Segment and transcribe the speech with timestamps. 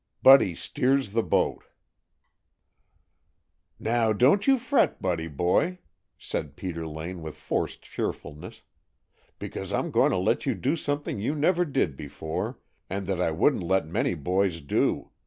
[0.23, 1.63] BUDDY STEERS THE BOAT
[3.77, 5.77] "NOW, don't you fret, Buddy boy,"
[6.17, 8.63] said Peter Lane with forced cheerfulness,
[9.37, 12.57] "because I'm going to let you do something you never did before,
[12.89, 15.11] and that I wouldn't let many boys do.